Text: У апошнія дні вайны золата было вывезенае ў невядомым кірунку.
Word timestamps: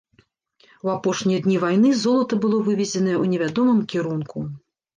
У 0.87 0.89
апошнія 0.93 1.43
дні 1.49 1.57
вайны 1.65 1.93
золата 2.05 2.41
было 2.47 2.63
вывезенае 2.71 3.15
ў 3.23 3.35
невядомым 3.37 3.79
кірунку. 3.95 4.37